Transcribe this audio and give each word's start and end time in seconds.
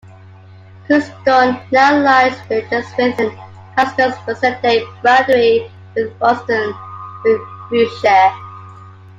Crookston 0.87 1.61
now 1.71 2.01
lies 2.01 2.35
just 2.71 2.97
within 2.97 3.31
Glasgow's 3.75 4.17
present-day 4.23 4.83
boundary 5.03 5.69
with 5.95 6.11
Ralston, 6.19 6.73
Renfrewshire. 7.23 8.33